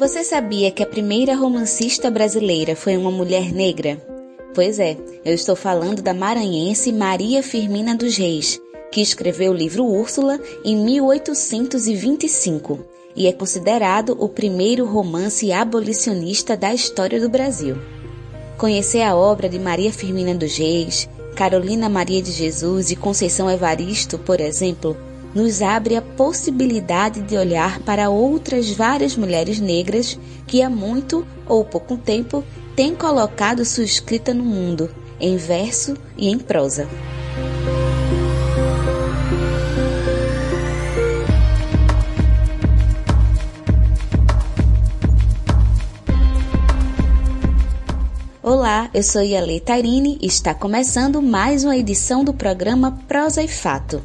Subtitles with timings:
[0.00, 4.02] Você sabia que a primeira romancista brasileira foi uma mulher negra?
[4.54, 8.58] Pois é, eu estou falando da maranhense Maria Firmina dos Reis,
[8.90, 12.78] que escreveu o livro Úrsula em 1825
[13.14, 17.76] e é considerado o primeiro romance abolicionista da história do Brasil.
[18.56, 24.18] Conhecer a obra de Maria Firmina dos Reis, Carolina Maria de Jesus e Conceição Evaristo,
[24.18, 24.96] por exemplo,
[25.34, 31.64] nos abre a possibilidade de olhar para outras várias mulheres negras que há muito ou
[31.64, 32.44] pouco tempo
[32.74, 34.90] têm colocado sua escrita no mundo,
[35.20, 36.88] em verso e em prosa.
[48.42, 53.48] Olá, eu sou Yale Tairine e está começando mais uma edição do programa Prosa e
[53.48, 54.02] Fato.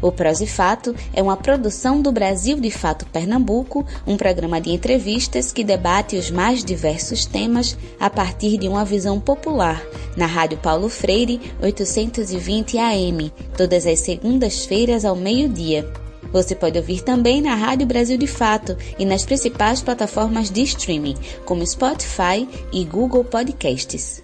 [0.00, 5.52] O Prosa Fato é uma produção do Brasil de Fato Pernambuco, um programa de entrevistas
[5.52, 9.82] que debate os mais diversos temas a partir de uma visão popular,
[10.16, 15.90] na Rádio Paulo Freire, 820 AM, todas as segundas-feiras ao meio-dia.
[16.30, 21.14] Você pode ouvir também na Rádio Brasil de Fato e nas principais plataformas de streaming,
[21.44, 24.22] como Spotify e Google Podcasts.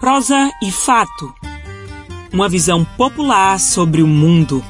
[0.00, 1.45] Prosa e Fato
[2.36, 4.62] uma visão popular sobre o mundo.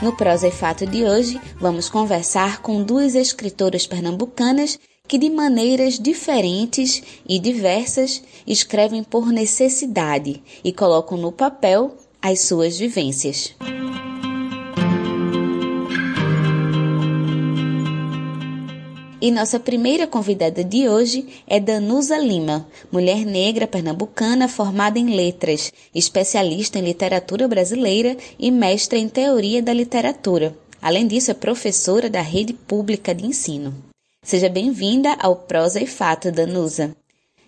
[0.00, 5.98] No Prosa e Fato de hoje, vamos conversar com duas escritoras pernambucanas que, de maneiras
[5.98, 13.52] diferentes e diversas, escrevem por necessidade e colocam no papel as suas vivências.
[19.18, 25.72] E nossa primeira convidada de hoje é Danusa Lima, mulher negra pernambucana formada em letras,
[25.94, 30.54] especialista em literatura brasileira e mestra em teoria da literatura.
[30.82, 33.74] Além disso, é professora da rede pública de ensino.
[34.22, 36.94] Seja bem-vinda ao Prosa e Fato, Danusa.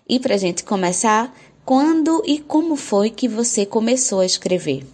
[0.08, 1.36] E para a gente começar,
[1.66, 4.86] quando e como foi que você começou a escrever?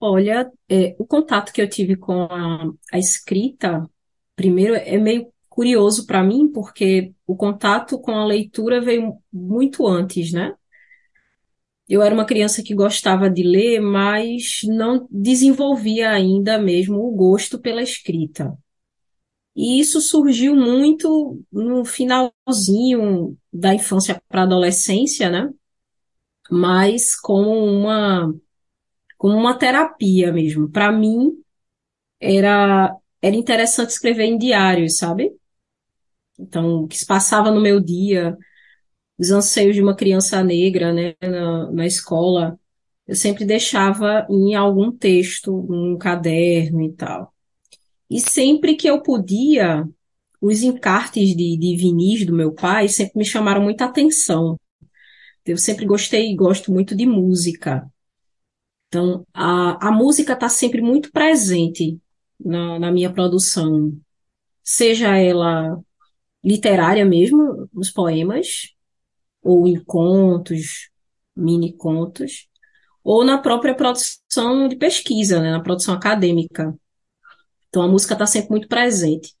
[0.00, 3.86] Olha, é, o contato que eu tive com a, a escrita,
[4.34, 10.32] primeiro, é meio curioso para mim, porque o contato com a leitura veio muito antes,
[10.32, 10.54] né?
[11.88, 17.58] Eu era uma criança que gostava de ler, mas não desenvolvia ainda mesmo o gosto
[17.58, 18.56] pela escrita.
[19.56, 25.50] E isso surgiu muito no finalzinho da infância para a adolescência, né?
[26.50, 28.32] Mas como uma
[29.18, 30.70] como uma terapia mesmo.
[30.70, 31.32] Para mim
[32.20, 35.32] era era interessante escrever em diários, sabe?
[36.38, 38.36] Então, o que se passava no meu dia,
[39.18, 42.58] os anseios de uma criança negra, né, na, na escola,
[43.06, 47.32] eu sempre deixava em algum texto, num caderno e tal.
[48.10, 49.88] E sempre que eu podia,
[50.40, 54.58] os encartes de, de vinis do meu pai sempre me chamaram muita atenção.
[55.44, 57.86] Eu sempre gostei e gosto muito de música.
[58.88, 61.98] Então, a, a música está sempre muito presente
[62.38, 63.92] na, na minha produção.
[64.62, 65.78] Seja ela
[66.44, 68.74] literária mesmo, os poemas,
[69.42, 70.90] ou em contos,
[71.34, 72.48] mini contos,
[73.02, 76.76] ou na própria produção de pesquisa, né, na produção acadêmica.
[77.68, 79.34] Então a música está sempre muito presente.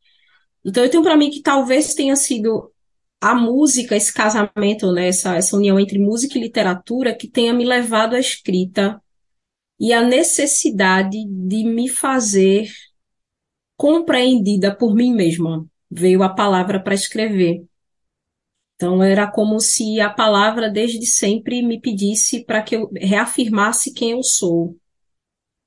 [0.64, 2.72] Então eu tenho para mim que talvez tenha sido
[3.20, 7.64] a música, esse casamento, né, essa, essa união entre música e literatura que tenha me
[7.64, 9.00] levado à escrita
[9.78, 12.70] e a necessidade de me fazer
[13.76, 17.64] compreendida por mim mesma veio a palavra para escrever.
[18.74, 24.10] Então era como se a palavra desde sempre me pedisse para que eu reafirmasse quem
[24.10, 24.76] eu sou,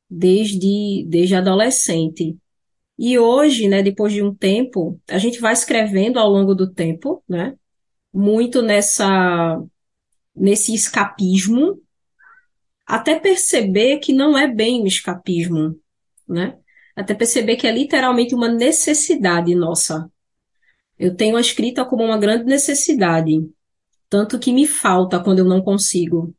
[0.10, 2.38] desde desde adolescente.
[3.00, 7.24] E hoje, né, depois de um tempo, a gente vai escrevendo ao longo do tempo,
[7.30, 7.56] né,
[8.14, 9.62] muito nessa
[10.36, 11.82] nesse escapismo,
[12.86, 15.80] até perceber que não é bem um escapismo,
[16.28, 16.58] né?
[16.96, 20.12] Até perceber que é literalmente uma necessidade nossa
[20.98, 23.34] eu tenho a escrita como uma grande necessidade,
[24.10, 26.34] tanto que me falta quando eu não consigo.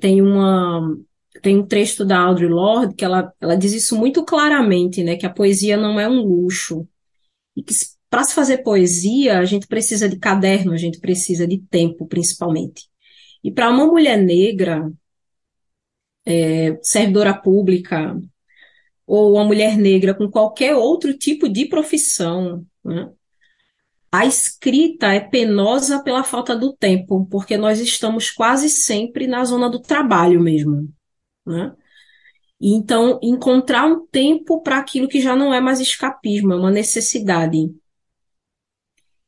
[0.00, 0.96] Tem uma
[1.42, 5.26] tem um trecho da Audre Lorde que ela, ela diz isso muito claramente, né, que
[5.26, 6.86] a poesia não é um luxo
[7.56, 7.74] e que
[8.10, 12.88] para se fazer poesia a gente precisa de caderno, a gente precisa de tempo, principalmente.
[13.44, 14.90] E para uma mulher negra,
[16.26, 18.18] é, servidora pública
[19.06, 23.10] ou uma mulher negra com qualquer outro tipo de profissão, né,
[24.10, 29.68] a escrita é penosa pela falta do tempo, porque nós estamos quase sempre na zona
[29.68, 30.88] do trabalho mesmo,
[31.46, 31.74] né?
[32.60, 37.70] Então encontrar um tempo para aquilo que já não é mais escapismo, é uma necessidade.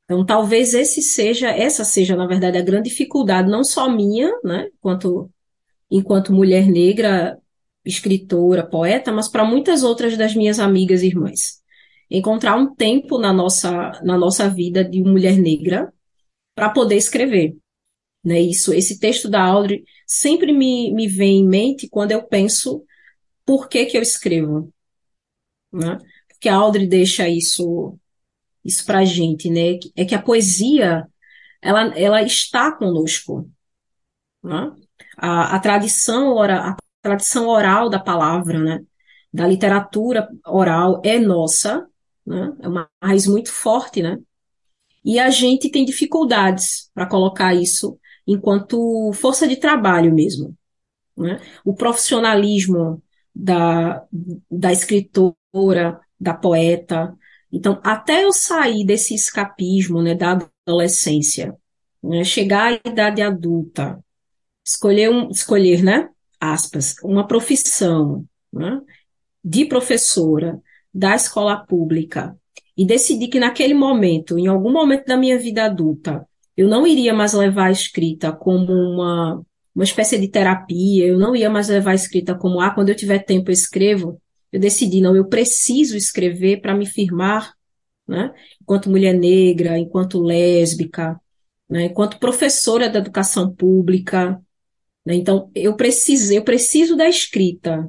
[0.05, 4.69] Então talvez esse seja, essa seja na verdade a grande dificuldade, não só minha, né,
[4.79, 5.31] enquanto
[5.91, 7.38] enquanto mulher negra,
[7.85, 11.60] escritora, poeta, mas para muitas outras das minhas amigas e irmãs.
[12.11, 15.93] Encontrar um tempo na nossa na nossa vida de mulher negra
[16.55, 17.57] para poder escrever.
[18.25, 18.41] Né?
[18.41, 22.85] Isso, esse texto da Audrey sempre me, me vem em mente quando eu penso
[23.45, 24.73] por que, que eu escrevo.
[25.73, 25.99] Né?
[26.29, 27.99] Porque a Audrey deixa isso,
[28.65, 29.79] isso para a gente, né?
[29.97, 31.06] É que a poesia,
[31.63, 33.51] ela, ela está conosco.
[34.43, 34.73] Né?
[35.17, 38.85] A, a, tradição ora, a tradição oral da palavra, né?
[39.33, 41.87] da literatura oral é nossa,
[42.26, 42.52] né?
[42.61, 44.19] é uma raiz muito forte, né?
[45.05, 50.55] E a gente tem dificuldades para colocar isso enquanto força de trabalho mesmo.
[51.17, 51.40] Né?
[51.64, 53.02] O profissionalismo
[53.34, 54.05] da,
[54.50, 57.17] da escritora, da poeta.
[57.50, 61.56] Então, até eu sair desse escapismo né, da adolescência,
[62.02, 63.99] né, chegar à idade adulta,
[64.64, 66.08] escolher, um, escolher né,
[66.38, 68.81] aspas, uma profissão né,
[69.43, 70.61] de professora
[70.93, 72.37] da escola pública
[72.77, 76.27] e decidir que naquele momento, em algum momento da minha vida adulta,
[76.57, 79.43] eu não iria mais levar a escrita como uma,
[79.75, 82.97] uma espécie de terapia, eu não ia mais levar a escrita como, ah, quando eu
[82.97, 84.21] tiver tempo eu escrevo.
[84.53, 87.55] Eu decidi, não, eu preciso escrever para me firmar,
[88.07, 88.33] né?
[88.61, 91.21] Enquanto mulher negra, enquanto lésbica,
[91.71, 91.85] né?
[91.85, 94.43] enquanto professora da educação pública.
[95.07, 95.15] Né?
[95.15, 97.89] Então, eu preciso, eu preciso da escrita.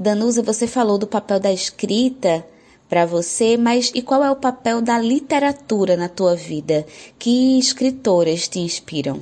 [0.00, 2.42] Danusa, você falou do papel da escrita
[2.88, 6.86] para você, mas e qual é o papel da literatura na tua vida?
[7.18, 9.20] Que escritoras te inspiram?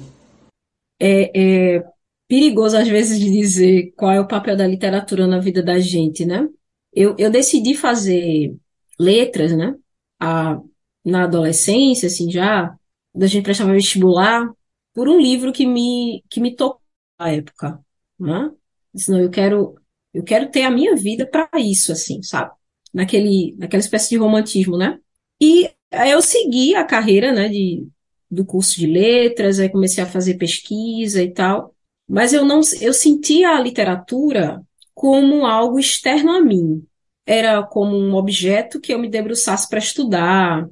[1.01, 1.85] É, é
[2.29, 6.49] perigoso às vezes dizer qual é o papel da literatura na vida da gente, né?
[6.93, 8.57] Eu, eu decidi fazer
[9.01, 9.75] letras, né?
[10.21, 10.61] A,
[11.05, 12.73] na adolescência, assim, já,
[13.13, 14.49] quando a gente prestava vestibular,
[14.95, 16.81] por um livro que me, que me tocou
[17.19, 17.81] na época,
[18.19, 18.53] né?
[18.97, 19.75] Senão eu quero,
[20.19, 22.51] eu quero ter a minha vida para isso, assim, sabe?
[22.93, 24.99] naquele, naquela espécie de romantismo, né?
[25.41, 25.71] E
[26.11, 27.87] eu segui a carreira, né, de,
[28.31, 31.75] do curso de letras, aí comecei a fazer pesquisa e tal,
[32.09, 34.63] mas eu não, eu sentia a literatura
[34.95, 36.85] como algo externo a mim.
[37.25, 40.69] Era como um objeto que eu me debruçasse para estudar,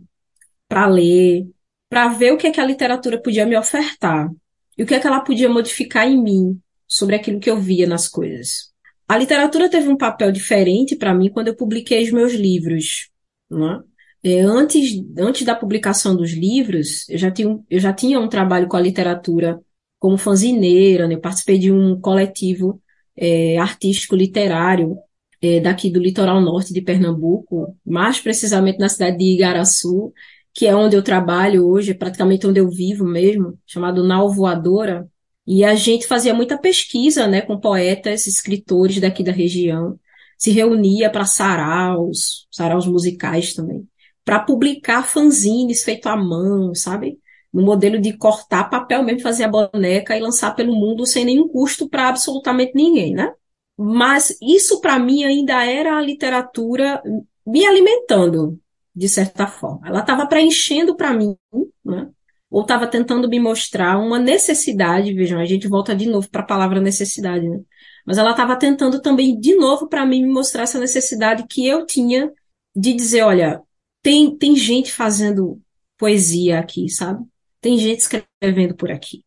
[0.69, 1.47] para ler,
[1.89, 4.31] para ver o que, é que a literatura podia me ofertar
[4.77, 7.87] e o que, é que ela podia modificar em mim sobre aquilo que eu via
[7.87, 8.75] nas coisas.
[9.09, 13.09] A literatura teve um papel diferente para mim quando eu publiquei os meus livros.
[13.51, 13.81] Né?
[14.23, 18.69] É, antes, antes da publicação dos livros, eu já, tinha, eu já tinha um trabalho
[18.69, 19.61] com a literatura
[19.99, 21.15] como fanzineira, né?
[21.15, 22.83] eu participei de um coletivo
[23.17, 24.99] é, artístico literário
[25.41, 30.13] é, daqui do litoral norte de Pernambuco, mais precisamente na cidade de Igaraçu,
[30.53, 35.09] que é onde eu trabalho hoje, é praticamente onde eu vivo mesmo, chamado Nau Voadora,
[35.47, 39.99] e a gente fazia muita pesquisa, né, com poetas, escritores daqui da região,
[40.37, 43.89] se reunia para saraus, saraus musicais também,
[44.25, 47.19] para publicar fanzines feitos à mão, sabe?
[47.53, 51.49] No modelo de cortar papel mesmo, fazer a boneca e lançar pelo mundo sem nenhum
[51.49, 53.33] custo para absolutamente ninguém, né?
[53.79, 57.03] Mas isso para mim ainda era a literatura
[57.47, 58.59] me alimentando,
[58.95, 59.87] de certa forma.
[59.87, 61.37] Ela estava preenchendo para mim,
[61.85, 62.09] né?
[62.57, 66.47] Ou estava tentando me mostrar uma necessidade, vejam, a gente volta de novo para a
[66.47, 67.61] palavra necessidade, né?
[68.07, 71.85] Mas ela estava tentando também, de novo, para mim, me mostrar essa necessidade que eu
[71.85, 72.33] tinha
[72.75, 73.61] de dizer, olha,
[74.03, 75.61] tem, tem gente fazendo
[75.99, 77.27] poesia aqui, sabe?
[77.61, 79.23] Tem gente escrevendo por aqui.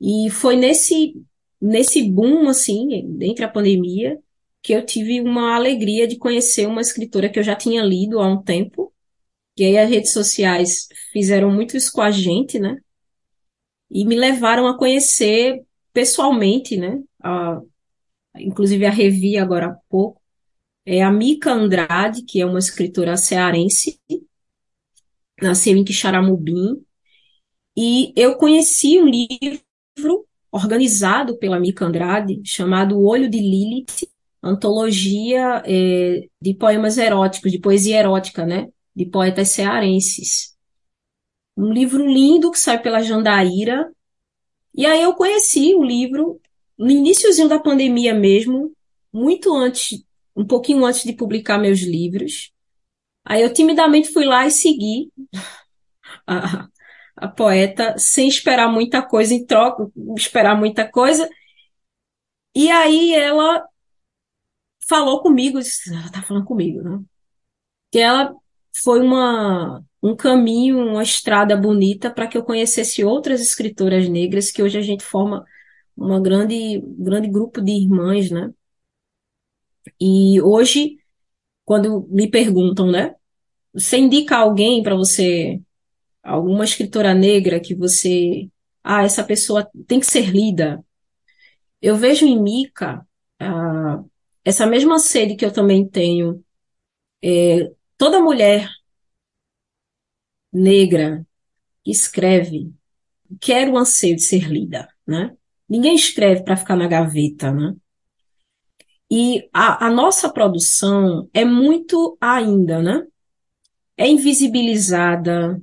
[0.00, 1.14] E foi nesse,
[1.62, 4.18] nesse boom, assim, entre a pandemia,
[4.60, 8.26] que eu tive uma alegria de conhecer uma escritora que eu já tinha lido há
[8.26, 8.92] um tempo,
[9.56, 12.78] e aí as redes sociais fizeram muito isso com a gente, né?
[13.90, 17.02] E me levaram a conhecer pessoalmente, né?
[17.22, 17.60] A,
[18.36, 20.20] inclusive a revi agora há pouco.
[20.86, 23.98] É a Mica Andrade, que é uma escritora cearense,
[25.40, 26.84] nasceu em Quixaramubim,
[27.76, 34.08] e eu conheci um livro organizado pela Mica Andrade, chamado Olho de Lilith,
[34.42, 38.68] antologia é, de poemas eróticos, de poesia erótica, né?
[38.94, 40.54] De poetas cearenses.
[41.56, 43.92] Um livro lindo que sai pela Jandaíra.
[44.74, 46.40] E aí eu conheci o livro
[46.76, 48.74] no iníciozinho da pandemia mesmo,
[49.12, 52.52] muito antes, um pouquinho antes de publicar meus livros.
[53.24, 55.12] Aí eu timidamente fui lá e segui
[56.26, 56.68] a,
[57.16, 61.28] a poeta sem esperar muita coisa em troca, esperar muita coisa.
[62.54, 63.64] E aí ela
[64.86, 67.00] falou comigo, disse, ela tá falando comigo, né?
[67.90, 68.34] Que ela
[68.82, 74.62] foi uma, um caminho, uma estrada bonita para que eu conhecesse outras escritoras negras, que
[74.62, 75.44] hoje a gente forma
[75.96, 78.52] uma grande, um grande grupo de irmãs, né?
[80.00, 80.98] E hoje,
[81.64, 83.14] quando me perguntam, né?
[83.72, 85.60] Você indica alguém para você,
[86.22, 88.48] alguma escritora negra que você,
[88.82, 90.84] ah, essa pessoa tem que ser lida.
[91.80, 93.06] Eu vejo em Mika
[93.40, 94.02] ah,
[94.44, 96.44] essa mesma sede que eu também tenho.
[97.22, 97.70] É,
[98.04, 98.68] toda mulher
[100.52, 101.26] negra
[101.82, 102.70] que escreve
[103.40, 105.34] quer o anseio de ser lida, né?
[105.66, 107.74] Ninguém escreve para ficar na gaveta, né?
[109.10, 113.06] E a, a, nossa produção é muito ainda, né?
[113.96, 115.58] É invisibilizada,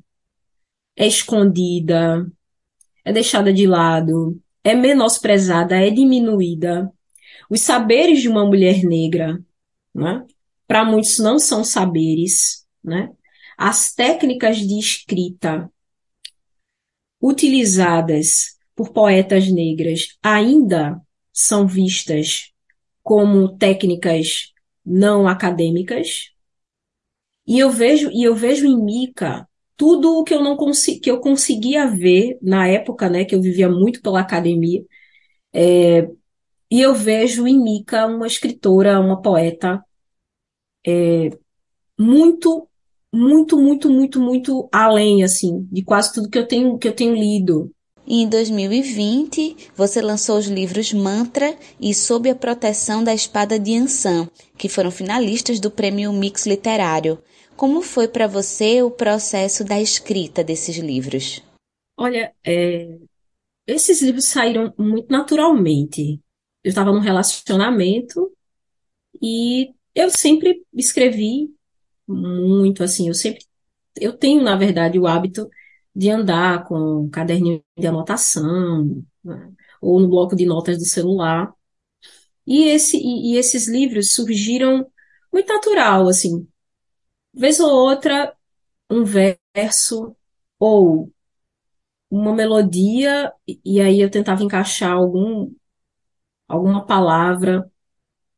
[0.95, 2.25] é escondida,
[3.05, 6.91] é deixada de lado, é menosprezada, é diminuída.
[7.51, 9.39] Os saberes de uma mulher negra,
[9.93, 10.25] né?
[10.71, 13.09] Para muitos não são saberes, né?
[13.57, 15.69] As técnicas de escrita
[17.21, 20.97] utilizadas por poetas negras ainda
[21.33, 22.53] são vistas
[23.03, 24.53] como técnicas
[24.85, 26.29] não acadêmicas.
[27.45, 31.11] E eu vejo, e eu vejo em Mica tudo o que eu não consegui, que
[31.11, 34.85] eu conseguia ver na época, né, que eu vivia muito pela academia.
[35.51, 36.07] É,
[36.71, 39.83] e eu vejo em Mica uma escritora, uma poeta
[40.85, 41.29] é,
[41.99, 42.67] muito,
[43.13, 47.13] muito, muito, muito, muito além, assim, de quase tudo que eu tenho, que eu tenho
[47.13, 47.71] lido.
[48.05, 53.75] E em 2020, você lançou os livros Mantra e Sob a Proteção da Espada de
[53.75, 57.21] Ansan, que foram finalistas do Prêmio Mix Literário.
[57.55, 61.43] Como foi para você o processo da escrita desses livros?
[61.97, 62.97] Olha, é,
[63.67, 66.19] esses livros saíram muito naturalmente.
[66.63, 68.31] Eu estava num relacionamento
[69.21, 71.53] e eu sempre escrevi
[72.07, 73.45] muito, assim, eu sempre,
[74.01, 75.49] eu tenho, na verdade, o hábito
[75.95, 79.53] de andar com um caderninho de anotação, né?
[79.81, 81.53] ou no bloco de notas do celular.
[82.45, 84.85] E, esse, e, e esses livros surgiram
[85.31, 86.47] muito natural, assim,
[87.33, 88.35] vez ou outra,
[88.91, 90.15] um verso
[90.59, 91.11] ou
[92.09, 93.33] uma melodia,
[93.65, 95.51] e aí eu tentava encaixar algum,
[96.47, 97.70] alguma palavra,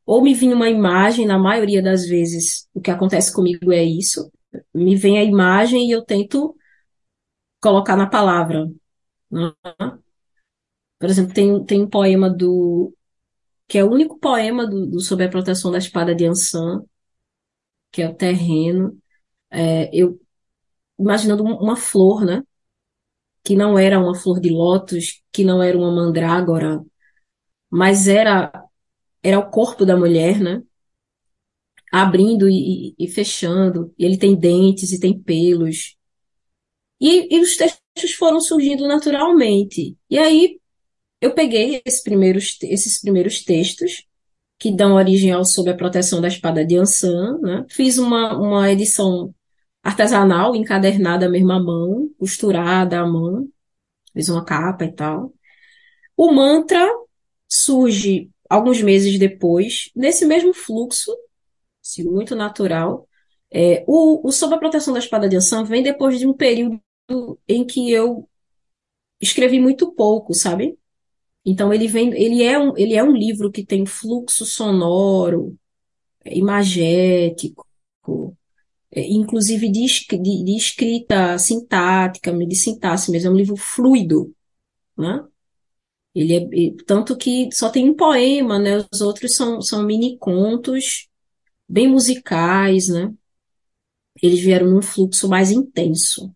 [0.06, 4.32] ou me vinha uma imagem, na maioria das vezes, o que acontece comigo é isso,
[4.74, 6.56] me vem a imagem e eu tento
[7.62, 8.68] colocar na palavra.
[9.32, 9.54] Né?
[11.00, 12.94] Por exemplo, tem, tem um poema do.
[13.68, 16.84] que é o único poema do, do sobre a proteção da espada de Ansan,
[17.92, 18.98] que é o terreno.
[19.52, 20.20] É, eu
[21.00, 22.44] imaginando uma flor, né?
[23.44, 26.84] Que não era uma flor de lótus, que não era uma mandrágora,
[27.70, 28.63] mas era
[29.24, 30.62] era o corpo da mulher, né?
[31.92, 33.94] Abrindo e, e, fechando.
[33.98, 35.96] E ele tem dentes e tem pelos.
[37.00, 39.98] E, e os textos foram surgindo naturalmente.
[40.10, 40.60] E aí
[41.22, 44.06] eu peguei esses primeiros, esses primeiros textos
[44.60, 47.66] que dão origem ao Sob a Proteção da Espada de Ansan, né?
[47.70, 49.34] Fiz uma, uma edição
[49.84, 53.48] artesanal, encadernada à mão, costurada à mão,
[54.14, 55.34] fiz uma capa e tal.
[56.16, 56.88] O mantra
[57.48, 61.16] surge alguns meses depois, nesse mesmo fluxo,
[61.84, 63.08] assim, muito natural.
[63.52, 66.82] É, o, o Sob a Proteção da Espada de Ansan vem depois de um período
[67.48, 68.28] em que eu
[69.22, 70.78] escrevi muito pouco, sabe?
[71.46, 75.58] Então ele vem, ele é um, ele é um livro que tem fluxo sonoro,
[76.26, 77.66] imagético,
[78.92, 79.86] é, inclusive de,
[80.22, 84.34] de, de, escrita sintática, de sintaxe mesmo, é um livro fluido,
[84.98, 85.26] né?
[86.16, 88.86] Ele é, tanto que só tem um poema, né?
[88.92, 91.10] Os outros são, são mini contos,
[91.68, 93.14] bem musicais, né?
[94.22, 96.34] Eles vieram num fluxo mais intenso.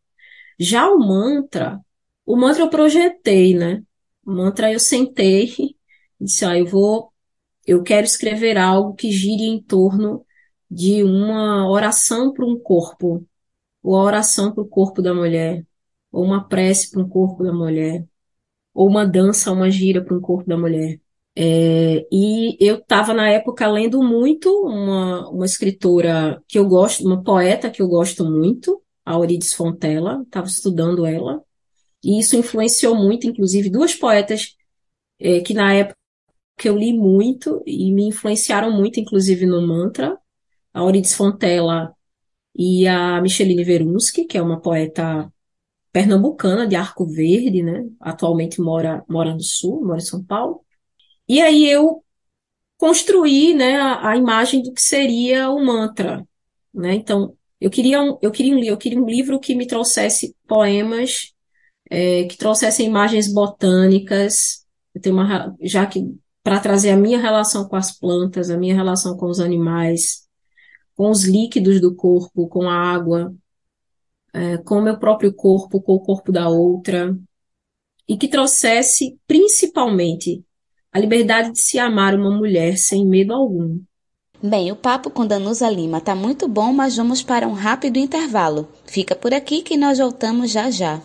[0.60, 1.80] Já o mantra,
[2.26, 3.84] o mantra eu projetei, né?
[4.26, 5.54] O mantra eu sentei
[6.20, 7.14] e disse, ah, eu vou,
[7.66, 10.26] eu quero escrever algo que gire em torno
[10.70, 13.26] de uma oração para um corpo,
[13.84, 15.66] ou a oração para o corpo da mulher,
[16.12, 18.06] ou uma prece para um corpo da mulher,
[18.78, 21.02] ou uma dança, uma gira para um corpo da mulher.
[21.36, 27.24] É, e eu estava na época lendo muito uma, uma escritora que eu gosto, uma
[27.24, 31.42] poeta que eu gosto muito, a Euridice Fontella, estava estudando ela,
[32.04, 34.56] e isso influenciou muito, inclusive, duas poetas
[35.20, 35.98] é, que na época
[36.64, 40.18] eu li muito e me influenciaram muito, inclusive no mantra,
[40.74, 41.94] a Euridice Fontella
[42.56, 45.32] e a Micheline Verunsky, que é uma poeta
[45.98, 47.84] pernambucana de Arco Verde, né?
[48.00, 50.64] Atualmente mora, mora no Sul, mora em São Paulo.
[51.28, 52.04] E aí eu
[52.78, 56.24] construir né, a, a, imagem do que seria o mantra.
[56.72, 56.94] Né?
[56.94, 61.34] Então, eu queria, um, eu, queria um, eu queria um livro que me trouxesse poemas,
[61.90, 66.06] é, que trouxessem imagens botânicas, eu tenho uma, já que
[66.44, 70.28] para trazer a minha relação com as plantas, a minha relação com os animais,
[70.96, 73.34] com os líquidos do corpo, com a água,
[74.38, 77.18] é, com o meu próprio corpo, com o corpo da outra,
[78.08, 80.44] e que trouxesse principalmente
[80.94, 83.80] a liberdade de se amar uma mulher sem medo algum.
[84.42, 88.70] Bem, o papo com Danusa Lima tá muito bom, mas vamos para um rápido intervalo.
[88.86, 91.02] Fica por aqui que nós voltamos já já.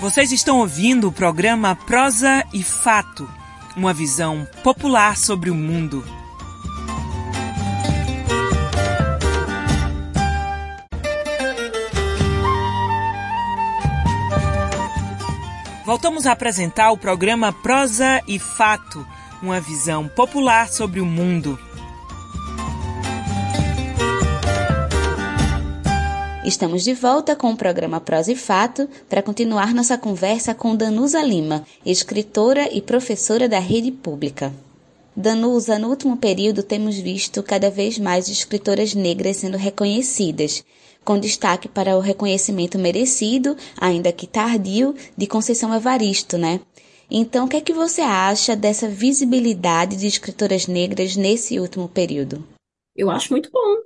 [0.00, 3.28] Vocês estão ouvindo o programa Prosa e Fato,
[3.76, 6.04] uma visão popular sobre o mundo.
[15.92, 19.06] Voltamos a apresentar o programa Prosa e Fato,
[19.42, 21.58] uma visão popular sobre o mundo.
[26.46, 31.20] Estamos de volta com o programa Prosa e Fato para continuar nossa conversa com Danusa
[31.20, 34.50] Lima, escritora e professora da rede pública.
[35.14, 40.64] Danusa, no último período temos visto cada vez mais escritoras negras sendo reconhecidas,
[41.04, 46.60] com destaque para o reconhecimento merecido, ainda que tardio, de Conceição Evaristo, né?
[47.10, 52.46] Então, o que é que você acha dessa visibilidade de escritoras negras nesse último período?
[52.96, 53.82] Eu acho muito bom.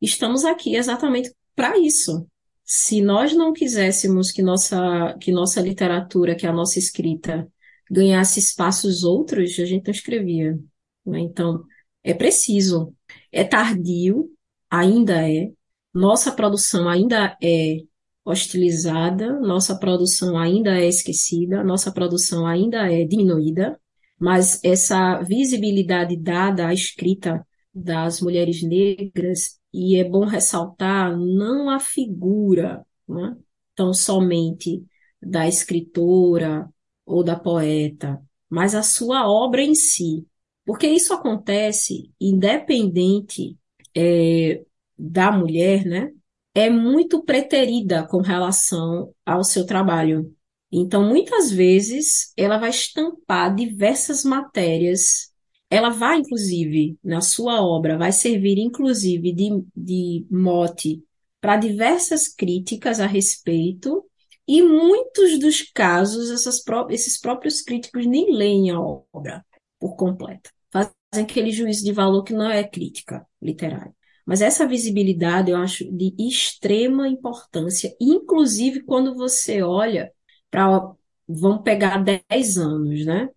[0.00, 2.26] Estamos aqui exatamente para isso.
[2.64, 7.46] Se nós não quiséssemos que nossa, que nossa literatura, que a nossa escrita
[7.90, 10.58] ganhasse espaços outros, a gente não escrevia.
[11.04, 11.20] Né?
[11.20, 11.62] Então,
[12.02, 12.94] é preciso.
[13.30, 14.30] É tardio,
[14.70, 15.50] ainda é.
[15.94, 17.78] Nossa produção ainda é
[18.24, 23.78] hostilizada, nossa produção ainda é esquecida, nossa produção ainda é diminuída,
[24.18, 31.80] mas essa visibilidade dada à escrita das mulheres negras e é bom ressaltar não a
[31.80, 33.36] figura, né,
[33.74, 34.84] tão somente
[35.20, 36.68] da escritora
[37.04, 40.26] ou da poeta, mas a sua obra em si.
[40.64, 43.56] Porque isso acontece independente
[43.94, 44.62] é,
[45.02, 46.10] da mulher, né,
[46.54, 50.34] é muito preterida com relação ao seu trabalho.
[50.70, 55.32] Então, muitas vezes, ela vai estampar diversas matérias
[55.72, 61.02] ela vai, inclusive, na sua obra, vai servir, inclusive, de, de mote
[61.40, 64.04] para diversas críticas a respeito,
[64.46, 69.42] e muitos dos casos, essas esses próprios críticos nem leem a obra
[69.80, 70.50] por completo.
[70.70, 73.94] Fazem aquele juízo de valor que não é crítica literária.
[74.26, 80.12] Mas essa visibilidade eu acho de extrema importância, inclusive quando você olha
[80.50, 80.92] para.
[81.28, 83.28] Vamos pegar 10 anos, né?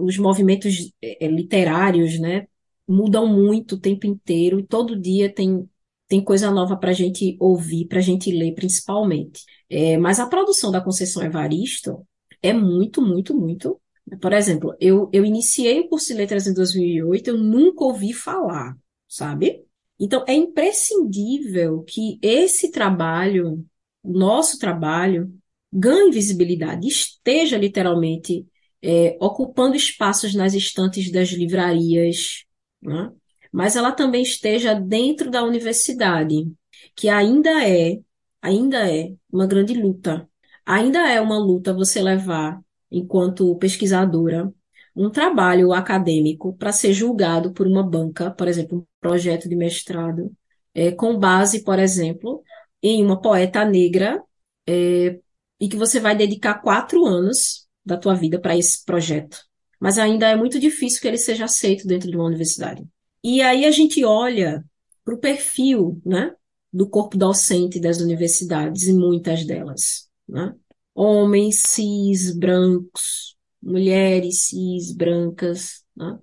[0.00, 2.46] os movimentos é, é, literários, né,
[2.86, 5.68] mudam muito o tempo inteiro e todo dia tem,
[6.08, 9.44] tem coisa nova para a gente ouvir, para a gente ler, principalmente.
[9.68, 12.06] É, mas a produção da Conceição Evaristo
[12.42, 13.80] é muito, muito, muito.
[14.20, 18.74] Por exemplo, eu, eu iniciei o curso de letras em 2008, eu nunca ouvi falar,
[19.06, 19.62] sabe?
[19.98, 23.64] Então, é imprescindível que esse trabalho,
[24.04, 25.32] nosso trabalho,
[25.72, 28.46] ganhe visibilidade, esteja literalmente
[28.82, 32.44] é, ocupando espaços nas estantes das livrarias,
[32.80, 33.10] né?
[33.52, 36.46] mas ela também esteja dentro da universidade,
[36.94, 37.98] que ainda é,
[38.40, 40.28] ainda é uma grande luta.
[40.64, 44.52] Ainda é uma luta você levar, enquanto pesquisadora,
[44.98, 50.32] um trabalho acadêmico para ser julgado por uma banca, por exemplo, um projeto de mestrado,
[50.74, 52.42] é, com base, por exemplo,
[52.82, 54.20] em uma poeta negra,
[54.66, 55.20] é,
[55.60, 59.38] e que você vai dedicar quatro anos da tua vida para esse projeto.
[59.80, 62.84] Mas ainda é muito difícil que ele seja aceito dentro de uma universidade.
[63.22, 64.64] E aí a gente olha
[65.04, 66.32] para o perfil né,
[66.72, 70.08] do corpo docente das universidades, e muitas delas.
[70.28, 70.52] Né?
[70.92, 75.84] Homens cis, brancos, mulheres cis, brancas.
[75.96, 76.18] Né?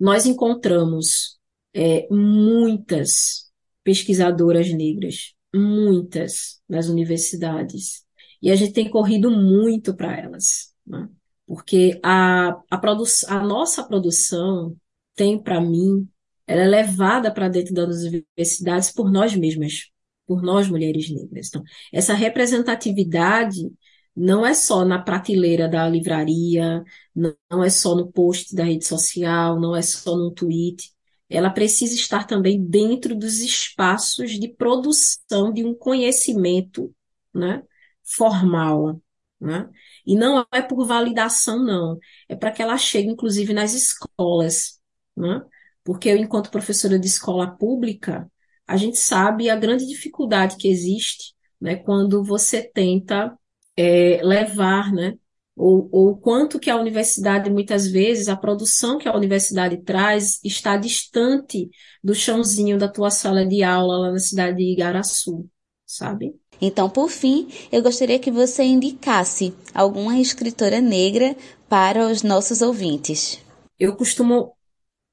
[0.00, 1.38] Nós encontramos
[1.74, 3.50] é, muitas
[3.84, 8.04] pesquisadoras negras, muitas nas universidades.
[8.42, 11.08] E a gente tem corrido muito para elas né?
[11.46, 12.80] porque a, a,
[13.28, 14.76] a nossa produção
[15.14, 16.08] tem, para mim,
[16.46, 19.90] ela é levada para dentro das universidades por nós mesmas,
[20.26, 21.48] por nós mulheres negras.
[21.48, 23.72] Então, essa representatividade
[24.16, 26.82] não é só na prateleira da livraria,
[27.14, 30.92] não é só no post da rede social, não é só no tweet.
[31.28, 36.94] Ela precisa estar também dentro dos espaços de produção de um conhecimento
[37.34, 37.62] né,
[38.04, 39.00] formal,
[39.40, 39.68] Né?
[40.06, 41.98] E não é por validação, não.
[42.28, 44.80] É para que ela chegue, inclusive, nas escolas.
[45.16, 45.42] Né?
[45.84, 48.30] Porque eu, enquanto professora de escola pública,
[48.66, 53.36] a gente sabe a grande dificuldade que existe né, quando você tenta
[53.76, 55.14] é, levar, né,
[55.56, 60.76] ou, ou quanto que a universidade, muitas vezes, a produção que a universidade traz está
[60.76, 61.70] distante
[62.04, 65.48] do chãozinho da tua sala de aula lá na cidade de Igaraçu,
[65.86, 66.34] sabe?
[66.60, 71.34] Então, por fim, eu gostaria que você indicasse alguma escritora negra
[71.68, 73.40] para os nossos ouvintes.
[73.78, 74.54] Eu costumo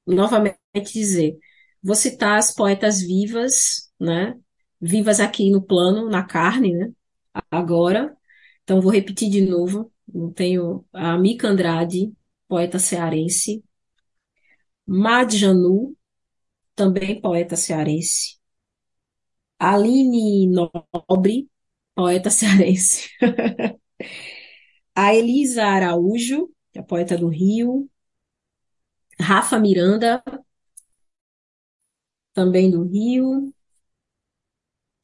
[0.06, 0.58] novamente
[0.92, 1.38] dizer,
[1.82, 4.34] vou citar as poetas vivas, né?
[4.80, 6.90] Vivas aqui no plano, na carne, né?
[7.50, 8.14] Agora.
[8.64, 9.92] Então, vou repetir de novo.
[10.12, 12.12] Eu tenho a Mica Andrade,
[12.48, 13.62] poeta cearense.
[14.86, 15.94] Madjanu,
[16.76, 18.38] também poeta cearense.
[19.58, 21.48] Aline Nobre,
[21.94, 23.08] poeta cearense.
[24.94, 27.88] a Elisa Araújo, que é poeta do Rio.
[29.20, 30.22] Rafa Miranda,
[32.32, 33.52] também do Rio.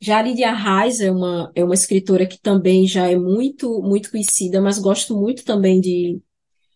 [0.00, 4.78] Jaridia Reis é uma, é uma escritora que também já é muito, muito conhecida, mas
[4.78, 6.20] gosto muito também de,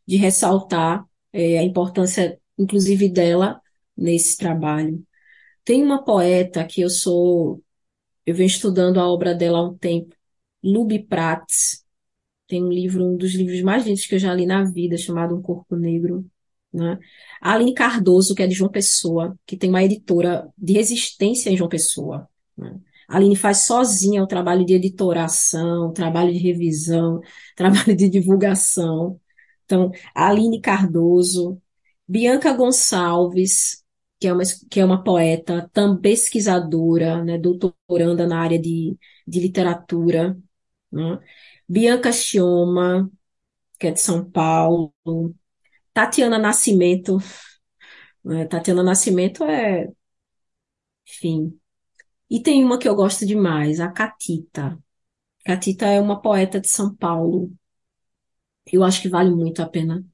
[0.07, 3.61] de ressaltar é, a importância, inclusive, dela
[3.97, 5.03] nesse trabalho.
[5.65, 7.63] Tem uma poeta que eu sou,
[8.27, 10.15] eu venho estudando a obra dela há um tempo,
[10.63, 11.85] Luby Prats.
[12.47, 15.35] Tem um livro, um dos livros mais lindos que eu já li na vida, chamado
[15.35, 16.27] Um Corpo Negro.
[16.73, 16.99] Né?
[17.41, 21.71] Aline Cardoso, que é de João Pessoa, que tem uma editora de resistência em João
[21.71, 22.29] Pessoa.
[22.57, 22.79] Né?
[23.15, 27.21] A Aline faz sozinha o trabalho de editoração, trabalho de revisão,
[27.57, 29.21] trabalho de divulgação.
[29.65, 31.63] Então, Aline Cardoso,
[32.09, 33.85] Bianca Gonçalves,
[34.19, 38.97] que é uma, que é uma poeta, também pesquisadora, né, doutoranda na área de,
[39.27, 40.37] de literatura.
[40.91, 41.21] Né?
[41.69, 43.09] Bianca Chioma,
[43.79, 44.93] que é de São Paulo.
[45.93, 47.19] Tatiana Nascimento.
[48.25, 48.47] Né?
[48.47, 49.89] Tatiana Nascimento é,
[51.07, 51.59] enfim.
[52.31, 54.79] E tem uma que eu gosto demais, a Catita.
[55.45, 57.53] Catita é uma poeta de São Paulo.
[58.73, 60.05] Eu acho que vale muito a pena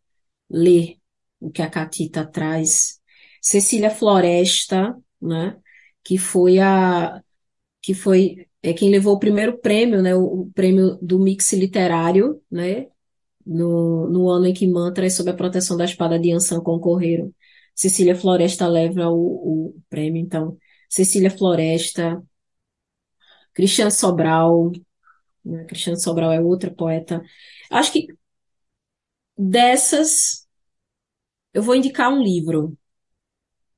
[0.50, 0.98] ler
[1.40, 3.00] o que a Catita traz.
[3.42, 5.58] Cecília Floresta, né?
[6.04, 7.22] Que foi a
[7.82, 10.14] que foi é quem levou o primeiro prêmio, né?
[10.14, 12.88] O, o prêmio do Mix Literário, né?
[13.46, 17.32] no, no ano em que mantras sob a proteção da espada de Ansan concorreram.
[17.74, 20.56] Cecília Floresta leva o, o prêmio, então,
[20.90, 22.22] Cecília Floresta,
[23.54, 24.72] Cristiano Sobral,
[25.44, 25.66] né?
[25.96, 27.22] Sobral é outra poeta.
[27.70, 28.08] Acho que
[29.36, 30.46] dessas,
[31.54, 32.76] eu vou indicar um livro.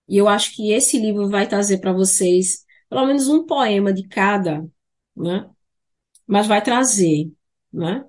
[0.08, 4.06] E eu acho que esse livro vai trazer para vocês pelo menos um poema de
[4.08, 4.66] cada,
[5.16, 5.48] né?
[6.26, 7.32] Mas vai trazer,
[7.72, 8.04] né?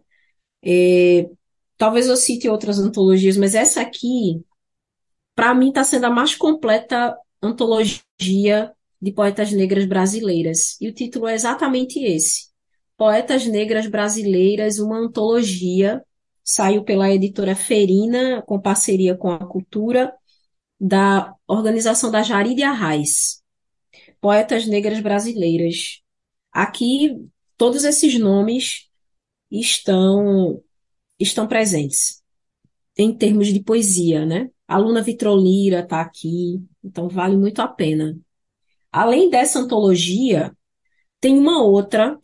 [0.63, 1.29] É,
[1.77, 4.43] Talvez eu cite outras antologias, mas essa aqui,
[5.35, 10.79] para mim, está sendo a mais completa antologia de poetas negras brasileiras.
[10.79, 12.47] E o título é exatamente esse:
[12.95, 16.01] Poetas Negras Brasileiras, uma antologia.
[16.41, 20.13] Saiu pela editora Ferina, com parceria com a Cultura,
[20.79, 23.41] da organização da Jaride Arraes.
[24.21, 26.01] Poetas Negras Brasileiras.
[26.51, 28.89] Aqui, todos esses nomes
[29.51, 30.61] estão
[31.19, 32.21] estão presentes
[32.97, 34.49] em termos de poesia, né?
[34.67, 38.17] A Luna Vitrolira está aqui, então vale muito a pena.
[38.93, 40.55] Além dessa antologia,
[41.19, 42.19] tem uma outra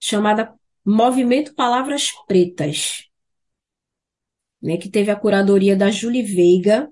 [0.00, 3.08] chamada Movimento Palavras Pretas,
[4.62, 6.90] né, que teve a curadoria da Julie Veiga,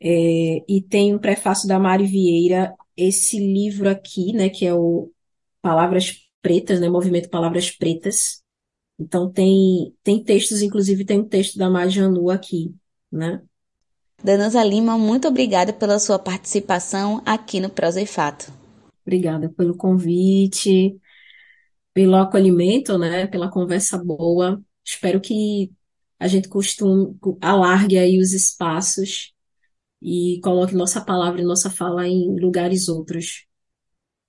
[0.00, 2.74] é, e tem um prefácio da Mari Vieira.
[2.96, 5.10] Esse livro aqui, né, que é o
[5.62, 8.42] Palavras Pretas, né, Movimento Palavras Pretas,
[8.98, 12.74] então tem, tem textos, inclusive tem um texto da Majanu aqui,
[13.10, 13.42] né?
[14.22, 18.52] Danusa Lima, muito obrigada pela sua participação aqui no Prosa e Fato.
[19.06, 21.00] Obrigada pelo convite,
[21.94, 23.26] pelo acolhimento, né?
[23.28, 24.60] Pela conversa boa.
[24.84, 25.72] Espero que
[26.18, 29.32] a gente costume, alargue aí os espaços
[30.02, 33.46] e coloque nossa palavra e nossa fala em lugares outros,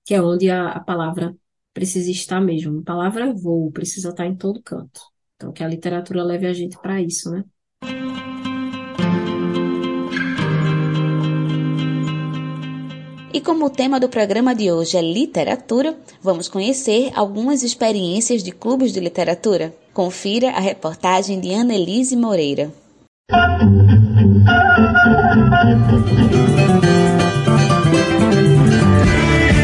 [0.06, 1.36] que é onde a, a palavra
[1.74, 2.80] precisa estar mesmo.
[2.82, 5.02] A palavra voo precisa estar em todo canto.
[5.36, 7.44] Então, que a literatura leve a gente para isso, né?
[13.32, 18.52] E como o tema do programa de hoje é literatura, vamos conhecer algumas experiências de
[18.52, 19.74] clubes de literatura.
[19.94, 22.72] Confira a reportagem de Annelise Moreira.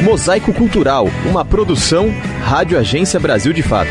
[0.03, 2.09] Mosaico Cultural, uma produção
[2.43, 3.89] Rádio Agência Brasil de Fato.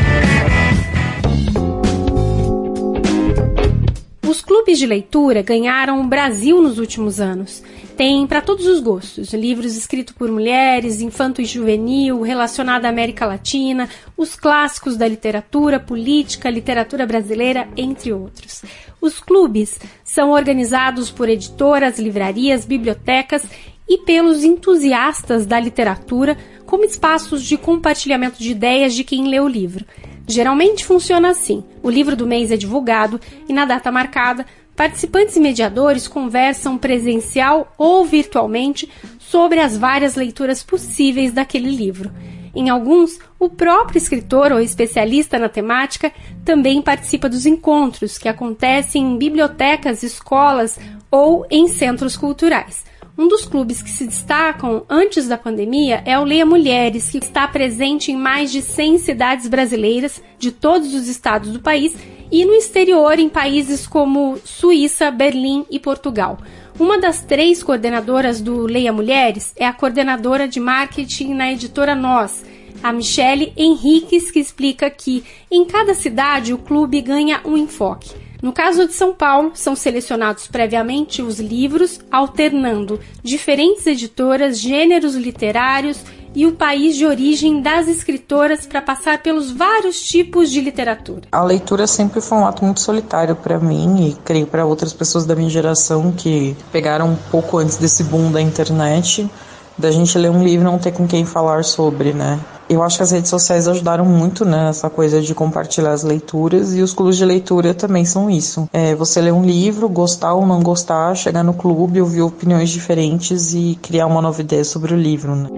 [4.65, 7.61] Clubes de leitura ganharam o Brasil nos últimos anos.
[7.95, 13.27] Tem para todos os gostos: livros escritos por mulheres, infanto e juvenil, relacionado à América
[13.27, 18.63] Latina, os clássicos da literatura, política, literatura brasileira, entre outros.
[18.99, 23.45] Os clubes são organizados por editoras, livrarias, bibliotecas
[23.87, 29.47] e pelos entusiastas da literatura como espaços de compartilhamento de ideias de quem lê o
[29.47, 29.85] livro.
[30.27, 35.39] Geralmente funciona assim: o livro do mês é divulgado e, na data marcada, participantes e
[35.39, 42.11] mediadores conversam presencial ou virtualmente sobre as várias leituras possíveis daquele livro.
[42.55, 46.11] Em alguns, o próprio escritor ou especialista na temática
[46.45, 50.79] também participa dos encontros que acontecem em bibliotecas, escolas
[51.11, 52.85] ou em centros culturais.
[53.17, 57.47] Um dos clubes que se destacam antes da pandemia é o Leia Mulheres, que está
[57.47, 61.95] presente em mais de 100 cidades brasileiras de todos os estados do país
[62.29, 66.37] e no exterior em países como Suíça, Berlim e Portugal.
[66.77, 72.43] Uma das três coordenadoras do Leia Mulheres é a coordenadora de marketing na editora Nós,
[72.83, 78.24] a Michele Henriques, que explica que em cada cidade o clube ganha um enfoque.
[78.41, 86.03] No caso de São Paulo, são selecionados previamente os livros, alternando diferentes editoras, gêneros literários
[86.35, 91.21] e o país de origem das escritoras para passar pelos vários tipos de literatura.
[91.31, 95.25] A leitura sempre foi um ato muito solitário para mim e creio para outras pessoas
[95.25, 99.29] da minha geração que pegaram um pouco antes desse boom da internet
[99.77, 102.39] da gente ler um livro e não ter com quem falar sobre, né?
[102.67, 106.75] Eu acho que as redes sociais ajudaram muito né, nessa coisa de compartilhar as leituras
[106.75, 108.67] e os clubes de leitura também são isso.
[108.73, 113.53] É você ler um livro, gostar ou não gostar, chegar no clube, ouvir opiniões diferentes
[113.53, 115.35] e criar uma nova ideia sobre o livro.
[115.35, 115.49] Né?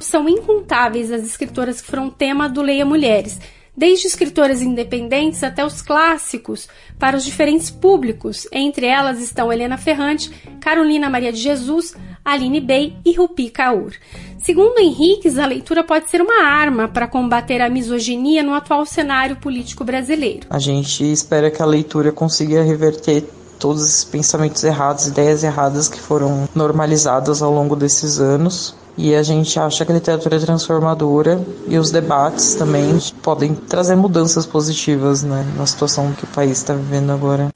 [0.00, 3.38] São incontáveis as escritoras que foram tema do Leia Mulheres
[3.76, 8.46] desde escritoras independentes até os clássicos, para os diferentes públicos.
[8.52, 13.92] Entre elas estão Helena Ferrante, Carolina Maria de Jesus, Aline Bey e Rupi Kaur.
[14.38, 19.36] Segundo Henriques, a leitura pode ser uma arma para combater a misoginia no atual cenário
[19.36, 20.46] político brasileiro.
[20.50, 23.24] A gente espera que a leitura consiga reverter
[23.58, 29.22] todos esses pensamentos errados, ideias erradas que foram normalizadas ao longo desses anos e a
[29.22, 35.22] gente acha que a literatura é transformadora e os debates também podem trazer mudanças positivas
[35.22, 37.50] né, na situação que o país está vivendo agora.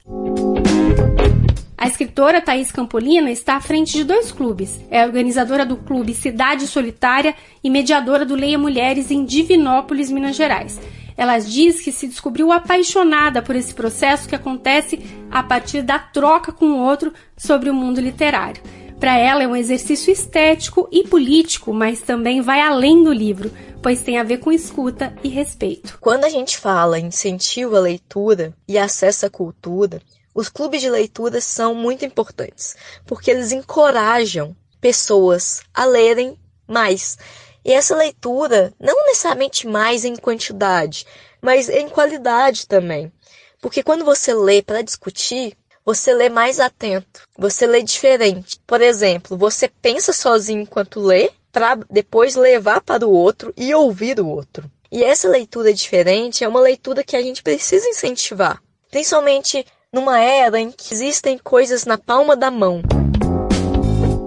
[1.81, 4.81] A escritora Thaís Campolina está à frente de dois clubes.
[4.91, 10.77] É organizadora do clube Cidade Solitária e mediadora do Leia Mulheres em Divinópolis, Minas Gerais.
[11.15, 14.99] Ela diz que se descobriu apaixonada por esse processo que acontece
[15.31, 18.61] a partir da troca com o outro sobre o mundo literário.
[18.99, 23.49] Para ela é um exercício estético e político, mas também vai além do livro,
[23.81, 25.97] pois tem a ver com escuta e respeito.
[26.01, 30.01] Quando a gente fala incentivo à leitura e acesso à cultura,
[30.33, 36.37] os clubes de leitura são muito importantes, porque eles encorajam pessoas a lerem
[36.67, 37.17] mais.
[37.63, 41.05] E essa leitura, não necessariamente mais em quantidade,
[41.41, 43.11] mas em qualidade também.
[43.61, 48.59] Porque quando você lê para discutir, você lê mais atento, você lê diferente.
[48.65, 54.19] Por exemplo, você pensa sozinho enquanto lê, para depois levar para o outro e ouvir
[54.19, 54.69] o outro.
[54.91, 60.59] E essa leitura diferente é uma leitura que a gente precisa incentivar, principalmente numa era
[60.59, 62.81] em que existem coisas na palma da mão.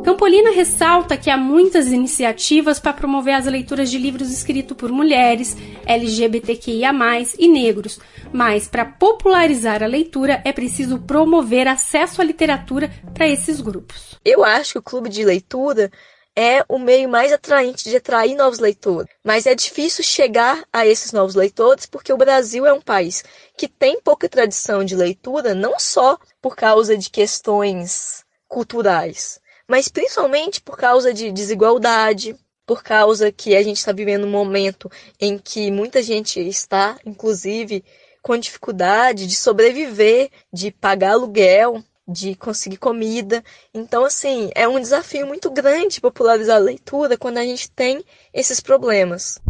[0.05, 5.57] Campolina ressalta que há muitas iniciativas para promover as leituras de livros escritos por mulheres,
[5.87, 6.91] LGBTQIA,
[7.39, 8.01] e negros,
[8.33, 14.19] mas para popularizar a leitura é preciso promover acesso à literatura para esses grupos.
[14.25, 15.91] Eu acho que o clube de leitura
[16.37, 19.09] é o meio mais atraente de atrair novos leitores.
[19.23, 23.23] Mas é difícil chegar a esses novos leitores porque o Brasil é um país
[23.57, 30.61] que tem pouca tradição de leitura, não só por causa de questões culturais, mas principalmente
[30.61, 34.91] por causa de desigualdade, por causa que a gente está vivendo um momento
[35.21, 37.85] em que muita gente está, inclusive,
[38.23, 43.43] com dificuldade de sobreviver, de pagar aluguel, de conseguir comida.
[43.73, 48.61] Então, assim, é um desafio muito grande popularizar a leitura quando a gente tem esses
[48.61, 49.41] problemas.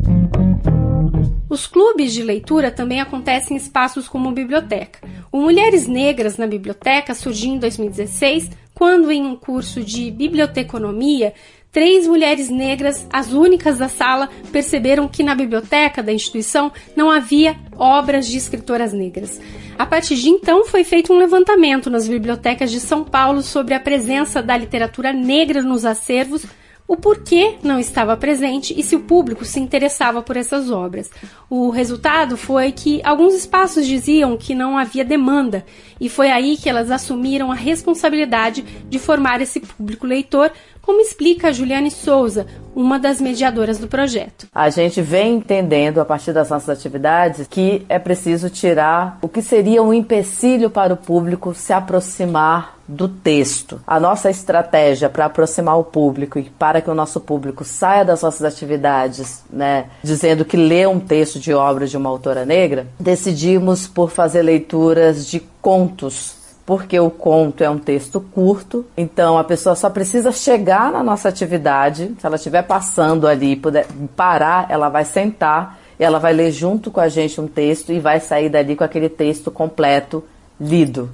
[1.48, 5.06] Os clubes de leitura também acontecem em espaços como biblioteca.
[5.30, 11.34] O Mulheres Negras na Biblioteca surgiu em 2016 quando, em um curso de biblioteconomia,
[11.70, 17.54] três mulheres negras, as únicas da sala, perceberam que na biblioteca da instituição não havia
[17.76, 19.38] obras de escritoras negras.
[19.78, 23.80] A partir de então, foi feito um levantamento nas bibliotecas de São Paulo sobre a
[23.80, 26.46] presença da literatura negra nos acervos,
[26.86, 31.10] o porquê não estava presente e se o público se interessava por essas obras.
[31.48, 35.64] O resultado foi que alguns espaços diziam que não havia demanda,
[36.00, 40.50] e foi aí que elas assumiram a responsabilidade de formar esse público leitor,
[40.82, 44.48] como explica a Juliane Souza, uma das mediadoras do projeto.
[44.52, 49.40] A gente vem entendendo, a partir das nossas atividades, que é preciso tirar o que
[49.40, 53.80] seria um empecilho para o público se aproximar do texto.
[53.86, 58.22] A nossa estratégia para aproximar o público e para que o nosso público saia das
[58.22, 63.86] nossas atividades, né, dizendo que lê um texto de obra de uma autora negra, decidimos
[63.86, 69.74] por fazer leituras de contos porque o conto é um texto curto, então a pessoa
[69.74, 73.84] só precisa chegar na nossa atividade, se ela estiver passando ali, puder
[74.16, 78.20] parar, ela vai sentar, ela vai ler junto com a gente um texto e vai
[78.20, 80.22] sair dali com aquele texto completo
[80.60, 81.10] lido.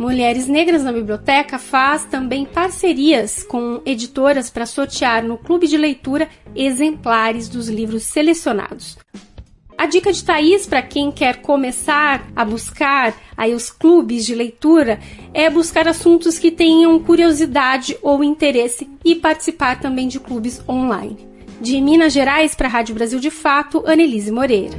[0.00, 6.26] Mulheres Negras na Biblioteca faz também parcerias com editoras para sortear no clube de leitura
[6.56, 8.96] exemplares dos livros selecionados.
[9.76, 14.98] A dica de Thaís para quem quer começar a buscar aí os clubes de leitura
[15.34, 21.28] é buscar assuntos que tenham curiosidade ou interesse e participar também de clubes online.
[21.60, 24.78] De Minas Gerais para a Rádio Brasil de Fato, Annelise Moreira.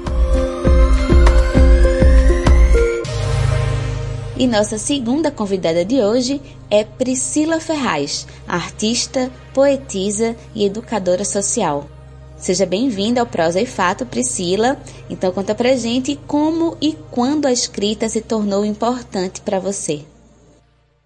[4.41, 11.87] E nossa segunda convidada de hoje é Priscila Ferraz, artista, poetisa e educadora social.
[12.37, 14.79] Seja bem-vinda ao Prosa e Fato, Priscila.
[15.07, 20.03] Então conta pra gente como e quando a escrita se tornou importante para você.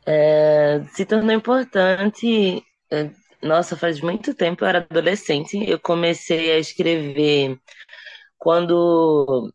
[0.06, 3.10] É, se tornou importante, é,
[3.44, 7.60] nossa, faz muito tempo, eu era adolescente, eu comecei a escrever
[8.38, 9.52] quando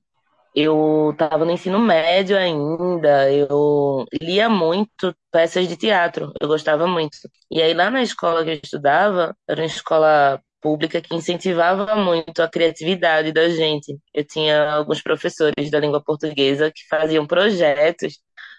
[0.62, 7.16] eu estava no ensino médio ainda, eu lia muito peças de teatro, eu gostava muito.
[7.50, 12.42] E aí lá na escola que eu estudava, era uma escola pública que incentivava muito
[12.42, 13.96] a criatividade da gente.
[14.14, 18.18] Eu tinha alguns professores da língua portuguesa que faziam projetos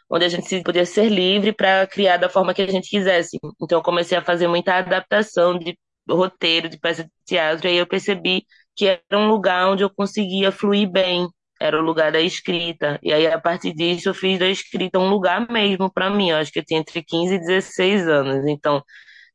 [0.10, 3.38] onde a gente podia ser livre para criar da forma que a gente quisesse.
[3.62, 5.78] Então eu comecei a fazer muita adaptação de
[6.10, 9.90] roteiro, de peça de teatro, e aí eu percebi que era um lugar onde eu
[9.90, 11.28] conseguia fluir bem,
[11.62, 13.00] era o lugar da escrita.
[13.04, 16.30] E aí, a partir disso, eu fiz da escrita um lugar mesmo para mim.
[16.32, 18.46] Eu acho que eu tinha entre 15 e 16 anos.
[18.48, 18.84] Então,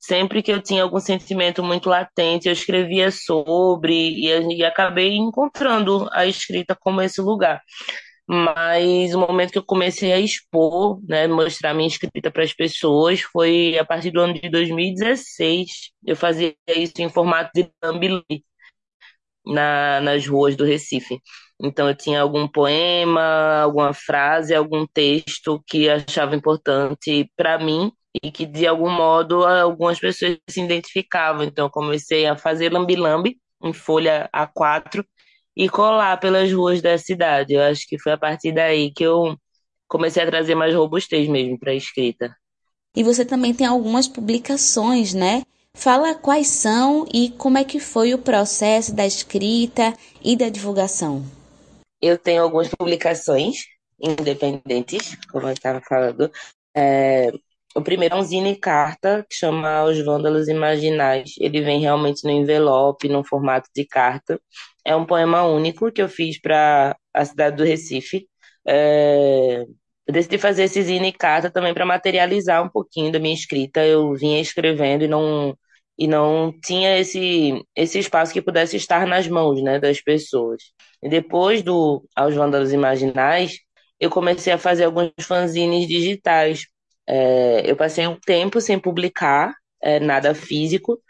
[0.00, 6.08] sempre que eu tinha algum sentimento muito latente, eu escrevia sobre e, e acabei encontrando
[6.12, 7.62] a escrita como esse lugar.
[8.28, 13.20] Mas o momento que eu comecei a expor, né, mostrar minha escrita para as pessoas,
[13.20, 15.92] foi a partir do ano de 2016.
[16.04, 18.24] Eu fazia isso em formato de thumb
[19.44, 21.20] na, nas ruas do Recife.
[21.60, 27.90] Então, eu tinha algum poema, alguma frase, algum texto que achava importante para mim
[28.22, 31.44] e que, de algum modo, algumas pessoas se identificavam.
[31.44, 35.04] Então, eu comecei a fazer lambi-lambi em folha A4
[35.56, 37.54] e colar pelas ruas da cidade.
[37.54, 39.36] Eu acho que foi a partir daí que eu
[39.88, 42.36] comecei a trazer mais robustez mesmo para a escrita.
[42.94, 45.42] E você também tem algumas publicações, né?
[45.74, 51.22] Fala quais são e como é que foi o processo da escrita e da divulgação.
[52.00, 53.64] Eu tenho algumas publicações
[54.00, 56.30] independentes, como eu estava falando.
[56.76, 57.32] É,
[57.74, 61.32] o primeiro é um zine carta que chama Os Vândalos Imaginais.
[61.38, 64.40] Ele vem realmente no envelope, no formato de carta.
[64.84, 68.28] É um poema único que eu fiz para a cidade do Recife.
[68.66, 69.64] É,
[70.06, 73.84] eu decidi fazer esse zine carta também para materializar um pouquinho da minha escrita.
[73.84, 75.56] Eu vinha escrevendo e não
[75.98, 80.62] e não tinha esse esse espaço que pudesse estar nas mãos, né, das pessoas.
[81.02, 83.58] E depois do Aos Vândalos Imaginais,
[84.00, 86.66] eu comecei a fazer alguns fanzines digitais.
[87.08, 91.00] É, eu passei um tempo sem publicar é, nada físico,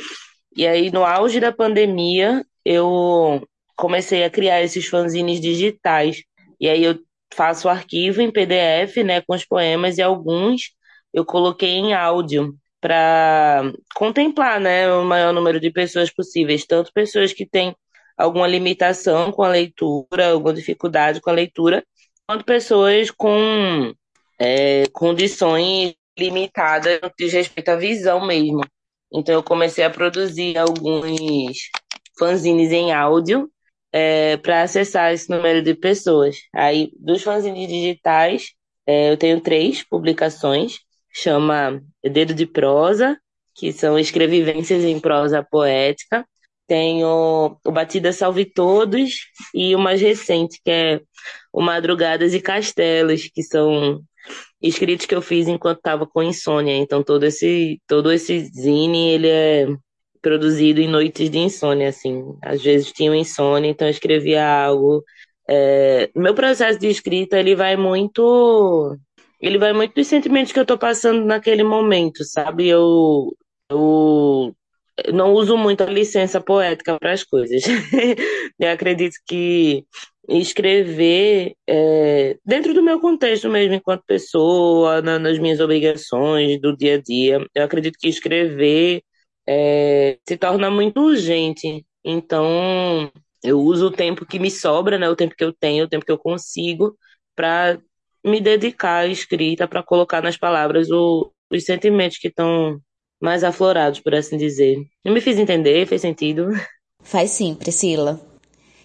[0.56, 6.22] e aí no auge da pandemia eu comecei a criar esses fanzines digitais.
[6.60, 6.98] E aí eu
[7.34, 10.72] faço o arquivo em PDF, né, com os poemas e alguns
[11.12, 12.54] eu coloquei em áudio
[12.86, 17.74] para contemplar né, o maior número de pessoas possíveis, tanto pessoas que têm
[18.16, 21.84] alguma limitação com a leitura, alguma dificuldade com a leitura,
[22.24, 23.92] quanto pessoas com
[24.38, 28.60] é, condições limitadas no que diz respeito à visão mesmo.
[29.12, 31.58] Então eu comecei a produzir alguns
[32.16, 33.50] fanzines em áudio
[33.92, 36.36] é, para acessar esse número de pessoas.
[36.54, 38.52] Aí, dos fanzines digitais,
[38.86, 40.85] é, eu tenho três publicações,
[41.16, 43.18] chama Dedo de Prosa,
[43.54, 46.26] que são escrevivências em prosa poética.
[46.66, 49.14] Tenho o Batida Salve Todos
[49.54, 51.00] e o mais recente, que é
[51.52, 54.02] o Madrugadas e Castelos, que são
[54.60, 56.76] escritos que eu fiz enquanto estava com insônia.
[56.76, 59.66] Então todo esse todo esse zine ele é
[60.20, 62.24] produzido em noites de insônia, assim.
[62.42, 65.02] Às vezes tinha insônia, então eu escrevia algo.
[65.48, 66.10] É...
[66.14, 68.98] meu processo de escrita ele vai muito
[69.40, 72.68] ele vai muito dos sentimentos que eu estou passando naquele momento, sabe?
[72.68, 73.36] Eu
[73.70, 74.54] eu
[75.12, 77.62] não uso muito a licença poética para as coisas.
[78.58, 79.84] eu acredito que
[80.28, 86.96] escrever é, dentro do meu contexto mesmo, enquanto pessoa, na, nas minhas obrigações do dia
[86.96, 87.46] a dia.
[87.54, 89.02] Eu acredito que escrever
[89.46, 91.84] é, se torna muito urgente.
[92.04, 93.10] Então,
[93.42, 96.04] eu uso o tempo que me sobra, né, o tempo que eu tenho, o tempo
[96.04, 96.96] que eu consigo,
[97.34, 97.78] para
[98.26, 102.80] me dedicar à escrita, para colocar nas palavras o, os sentimentos que estão
[103.20, 104.76] mais aflorados, por assim dizer.
[105.04, 105.86] Eu me fiz entender?
[105.86, 106.48] Fez sentido?
[107.02, 108.20] Faz sim, Priscila.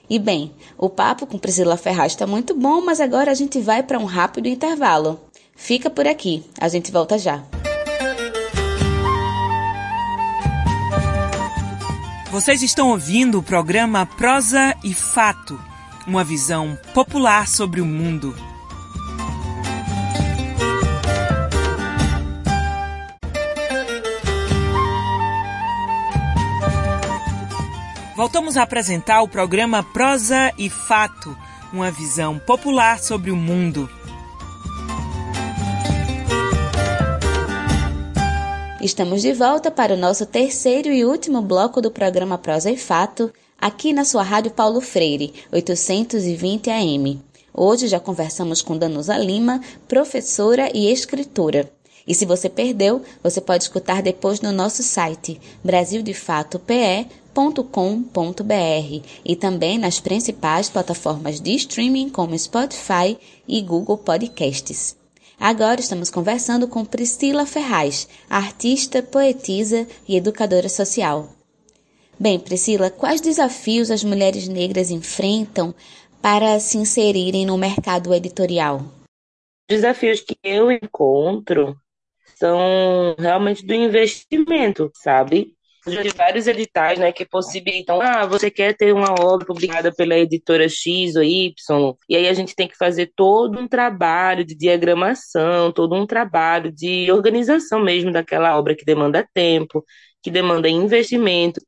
[0.07, 3.81] E bem, o papo com Priscila Ferraz está muito bom, mas agora a gente vai
[3.81, 5.19] para um rápido intervalo.
[5.55, 7.43] Fica por aqui, a gente volta já.
[12.29, 15.59] Vocês estão ouvindo o programa Prosa e Fato,
[16.07, 18.50] uma visão popular sobre o mundo.
[28.22, 31.36] Voltamos a apresentar o programa Prosa e Fato,
[31.74, 33.89] uma visão popular sobre o mundo.
[38.80, 43.34] Estamos de volta para o nosso terceiro e último bloco do programa Prosa e Fato,
[43.59, 47.19] aqui na sua Rádio Paulo Freire, 820 AM.
[47.51, 51.72] Hoje já conversamos com Danusa Lima, professora e escritora.
[52.07, 59.77] E se você perdeu, você pode escutar depois no nosso site brasildefato.pe com.br e também
[59.77, 63.17] nas principais plataformas de streaming como Spotify
[63.47, 64.97] e Google Podcasts.
[65.39, 71.29] Agora estamos conversando com Priscila Ferraz, artista, poetisa e educadora social.
[72.19, 75.73] Bem, Priscila, quais desafios as mulheres negras enfrentam
[76.21, 78.84] para se inserirem no mercado editorial?
[79.67, 81.75] Desafios que eu encontro
[82.36, 85.55] são realmente do investimento, sabe?
[85.86, 90.69] De vários editais, né, que possibilitam, ah, você quer ter uma obra publicada pela editora
[90.69, 91.53] X ou Y,
[92.07, 96.71] e aí a gente tem que fazer todo um trabalho de diagramação, todo um trabalho
[96.71, 99.84] de organização mesmo daquela obra que demanda tempo,
[100.21, 101.59] que demanda investimento.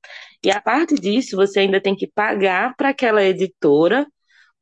[0.43, 4.05] E a parte disso, você ainda tem que pagar para aquela editora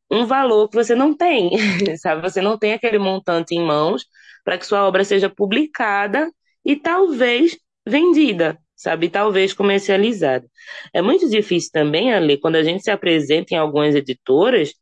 [0.10, 1.52] um valor que você não tem,
[1.98, 2.22] sabe?
[2.22, 4.06] Você não tem aquele montante em mãos
[4.44, 6.30] para que sua obra seja publicada
[6.66, 9.10] e talvez vendida sabe?
[9.10, 10.48] Talvez comercializada.
[10.94, 14.74] É muito difícil também, Ali, quando a gente se apresenta em algumas editoras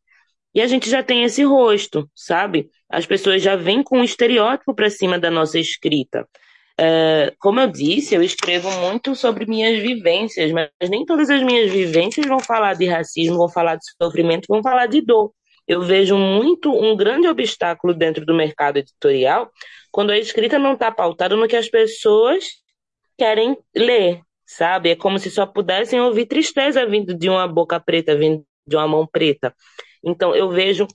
[0.55, 2.69] e a gente já tem esse rosto, sabe?
[2.89, 6.25] As pessoas já vêm com um estereótipo para cima da nossa escrita.
[6.79, 11.69] É, como eu disse, eu escrevo muito sobre minhas vivências, mas nem todas as minhas
[11.69, 15.33] vivências vão falar de racismo, vão falar de sofrimento, vão falar de dor.
[15.67, 19.51] Eu vejo muito um grande obstáculo dentro do mercado editorial
[19.91, 22.45] quando a escrita não está pautada no que as pessoas
[23.19, 24.89] querem ler, sabe?
[24.91, 28.87] É como se só pudessem ouvir tristeza vindo de uma boca preta, vindo de uma
[28.87, 29.53] mão preta.
[30.03, 30.87] Então, eu vejo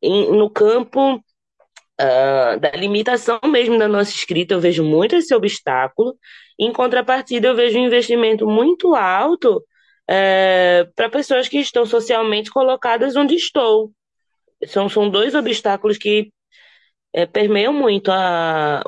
[0.00, 6.16] em, no campo uh, da limitação mesmo da nossa escrita, eu vejo muito esse obstáculo.
[6.58, 9.62] Em contrapartida, eu vejo um investimento muito alto
[10.08, 13.90] é, para pessoas que estão socialmente colocadas onde estou.
[14.66, 16.30] São, são dois obstáculos que
[17.12, 18.82] é, permeiam muito a,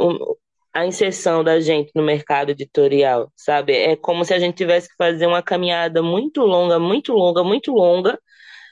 [0.77, 3.73] a inserção da gente no mercado editorial, sabe?
[3.73, 7.73] É como se a gente tivesse que fazer uma caminhada muito longa, muito longa, muito
[7.73, 8.19] longa,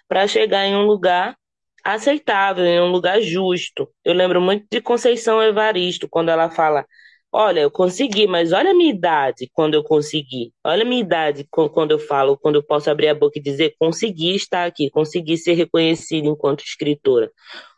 [0.06, 1.34] para chegar em um lugar
[1.82, 3.88] aceitável, em um lugar justo.
[4.04, 6.84] Eu lembro muito de Conceição Evaristo, quando ela fala:
[7.32, 10.52] Olha, eu consegui, mas olha a minha idade quando eu consegui.
[10.62, 13.74] Olha a minha idade quando eu falo, quando eu posso abrir a boca e dizer:
[13.78, 17.30] consegui estar aqui, consegui ser reconhecida enquanto escritora.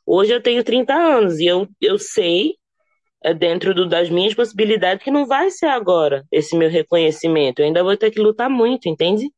[0.05, 2.57] Hoje eu tenho 30 anos e eu, eu sei
[3.39, 7.61] dentro do, das minhas possibilidades que não vai ser agora esse meu reconhecimento.
[7.61, 9.29] Eu ainda vou ter que lutar muito, entende?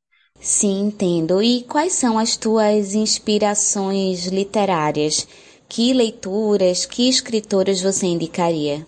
[0.41, 1.43] Sim, entendo.
[1.43, 5.27] E quais são as tuas inspirações literárias?
[5.69, 8.87] Que leituras, que escritoras você indicaria?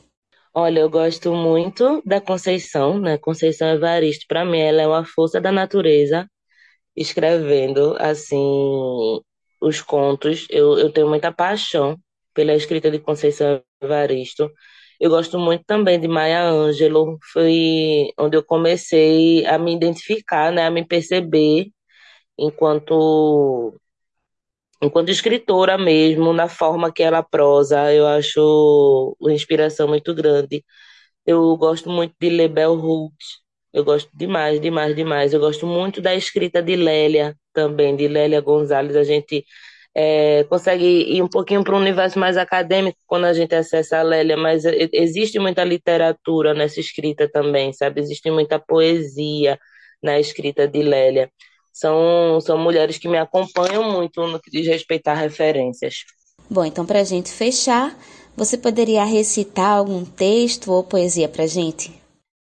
[0.55, 3.19] Olha, eu gosto muito da Conceição, né?
[3.19, 4.27] Conceição Evaristo.
[4.29, 6.29] Para mim, ela é uma força da natureza,
[6.97, 9.21] escrevendo assim
[9.61, 10.47] os contos.
[10.51, 11.97] Eu, eu tenho muita paixão
[12.35, 14.51] pela escrita de Conceição Evaristo.
[15.01, 20.67] Eu gosto muito também de Maya Angelou, foi onde eu comecei a me identificar, né,
[20.67, 21.73] a me perceber
[22.39, 23.75] enquanto
[24.83, 30.65] enquanto escritora mesmo, na forma que ela prosa, eu acho uma inspiração muito grande.
[31.27, 33.27] Eu gosto muito de ler Bell Hooks,
[33.73, 35.35] eu gosto demais, demais, demais.
[35.35, 38.97] Eu gosto muito da escrita de Lélia também, de Lélia Gonzalez.
[38.97, 39.45] A gente
[39.95, 44.03] é, consegue ir um pouquinho para um universo mais acadêmico quando a gente acessa a
[44.03, 48.01] Lélia, mas existe muita literatura nessa escrita também, sabe?
[48.01, 49.59] Existe muita poesia
[50.03, 51.31] na escrita de Lélia.
[51.73, 56.05] São, são mulheres que me acompanham muito no que diz respeito a referências.
[56.49, 57.97] Bom, então para a gente fechar,
[58.37, 61.93] você poderia recitar algum texto ou poesia para gente?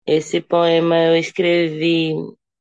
[0.07, 2.13] Esse poema eu escrevi,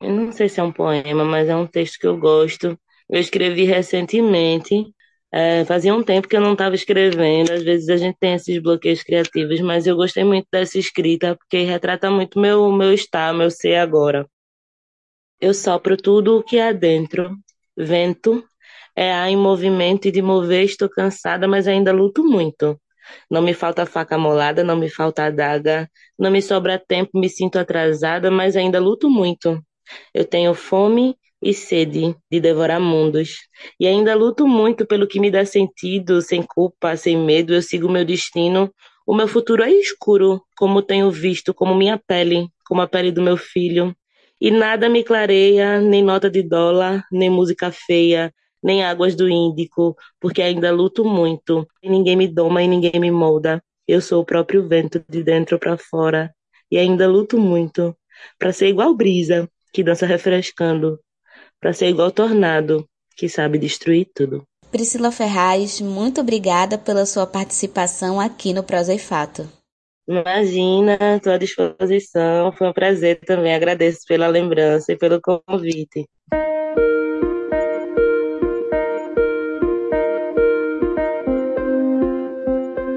[0.02, 2.78] eu não sei se é um poema, mas é um texto que eu gosto,
[3.12, 4.94] eu escrevi recentemente.
[5.34, 7.52] É, fazia um tempo que eu não estava escrevendo.
[7.52, 11.60] Às vezes a gente tem esses bloqueios criativos, mas eu gostei muito dessa escrita porque
[11.64, 14.28] retrata muito meu meu estar, meu ser agora.
[15.40, 17.36] Eu sopro tudo o que há dentro.
[17.78, 18.44] Vento
[18.96, 22.80] é ar em movimento e de mover estou cansada, mas ainda luto muito.
[23.30, 25.90] Não me falta faca molada, não me falta adaga,
[26.20, 29.62] não me sobra tempo, me sinto atrasada, mas ainda luto muito.
[30.14, 33.38] Eu tenho fome e sede de devorar mundos.
[33.80, 37.90] E ainda luto muito pelo que me dá sentido, sem culpa, sem medo, eu sigo
[37.90, 38.72] meu destino.
[39.06, 43.22] O meu futuro é escuro, como tenho visto, como minha pele, como a pele do
[43.22, 43.96] meu filho.
[44.40, 49.96] E nada me clareia, nem nota de dólar, nem música feia, nem águas do Índico,
[50.20, 51.68] porque ainda luto muito.
[51.82, 53.64] E ninguém me doma e ninguém me molda.
[53.88, 56.34] Eu sou o próprio vento de dentro para fora.
[56.70, 57.96] E ainda luto muito
[58.40, 61.00] para ser igual brisa, que dança refrescando,
[61.62, 62.86] para ser igual tornado,
[63.16, 64.44] que sabe destruir tudo.
[64.72, 69.48] Priscila Ferraz, muito obrigada pela sua participação aqui no Prosa e Fato.
[70.08, 72.52] Imagina, estou à disposição.
[72.54, 73.54] Foi um prazer também.
[73.54, 76.06] Agradeço pela lembrança e pelo convite.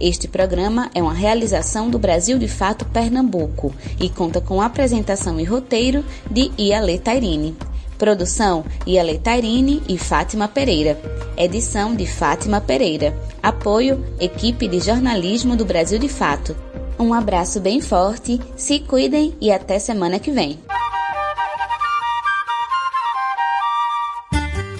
[0.00, 5.44] Este programa é uma realização do Brasil de Fato Pernambuco e conta com apresentação e
[5.44, 7.56] roteiro de Iale Tairine.
[7.98, 11.00] Produção Iale Tairine e Fátima Pereira.
[11.36, 13.16] Edição de Fátima Pereira.
[13.42, 16.56] Apoio Equipe de Jornalismo do Brasil de Fato.
[16.96, 20.60] Um abraço bem forte, se cuidem e até semana que vem.